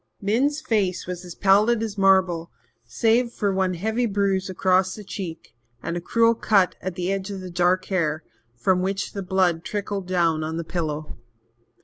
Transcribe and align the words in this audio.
Min's 0.19 0.61
face 0.61 1.05
was 1.05 1.23
as 1.23 1.35
pallid 1.35 1.83
as 1.83 1.95
marble, 1.95 2.49
save 2.85 3.31
for 3.31 3.53
one 3.53 3.75
heavy 3.75 4.07
bruise 4.07 4.49
across 4.49 4.95
the 4.95 5.03
cheek 5.03 5.55
and 5.83 5.95
a 5.95 6.01
cruel 6.01 6.33
cut 6.33 6.73
at 6.81 6.95
the 6.95 7.11
edge 7.11 7.29
of 7.29 7.39
the 7.39 7.51
dark 7.51 7.85
hair, 7.85 8.23
from 8.55 8.81
which 8.81 9.13
the 9.13 9.21
blood 9.21 9.63
trickled 9.63 10.07
down 10.07 10.43
on 10.43 10.57
the 10.57 10.63
pillow. 10.63 11.19